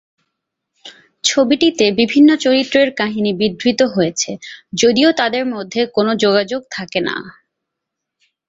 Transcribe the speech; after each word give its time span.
ছবিটিতে 1.23 1.85
বিভিন্ন 1.99 2.29
চরিত্রের 2.35 2.89
কাহিনী 2.93 3.31
বিধৃত 3.33 3.79
হয়েছে, 3.93 4.31
যদিও 4.73 5.09
তাঁদের 5.11 5.43
মধ্যে 5.53 5.81
কোনো 5.95 6.11
যোগাযোগ 6.23 6.61
থাকে 6.71 6.99
না। 7.01 7.15